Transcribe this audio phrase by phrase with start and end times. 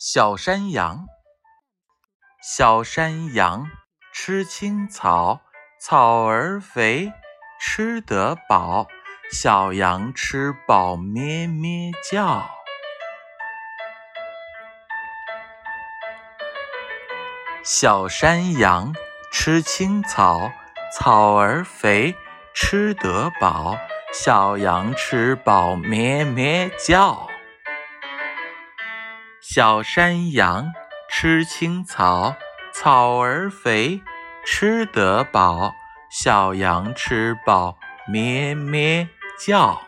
[0.00, 1.08] 小山羊，
[2.40, 3.68] 小山羊
[4.12, 5.40] 吃青草，
[5.80, 7.12] 草儿肥，
[7.58, 8.86] 吃得饱。
[9.32, 12.48] 小羊吃饱咩咩叫。
[17.64, 18.94] 小山羊
[19.32, 20.52] 吃青草，
[20.96, 22.14] 草儿肥，
[22.54, 23.76] 吃得饱。
[24.12, 27.28] 小羊吃饱咩咩叫。
[29.50, 30.74] 小山羊
[31.08, 32.36] 吃青草
[32.70, 33.98] 草儿肥
[34.44, 35.72] 吃得饱
[36.10, 39.80] 小羊吃饱咩咩叫。